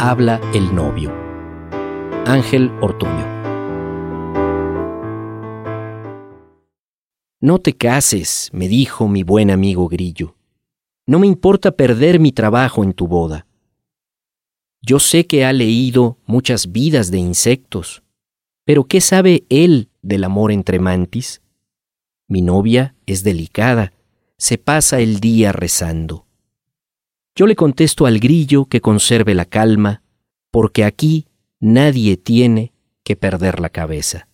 [0.00, 1.12] habla el novio.
[2.24, 3.26] Ángel Ortuño.
[7.40, 10.36] No te cases, me dijo mi buen amigo Grillo.
[11.06, 13.46] No me importa perder mi trabajo en tu boda.
[14.82, 18.04] Yo sé que ha leído muchas vidas de insectos,
[18.64, 21.42] pero ¿qué sabe él del amor entre mantis?
[22.28, 23.92] Mi novia es delicada,
[24.36, 26.27] se pasa el día rezando.
[27.38, 30.02] Yo le contesto al grillo que conserve la calma,
[30.50, 31.28] porque aquí
[31.60, 32.72] nadie tiene
[33.04, 34.26] que perder la cabeza.